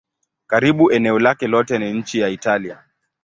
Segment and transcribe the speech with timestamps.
[0.47, 2.79] Karibu eneo lake lote ni nchi ya Italia.